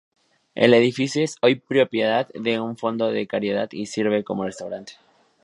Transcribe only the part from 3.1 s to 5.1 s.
de caridad y sirve como restaurante.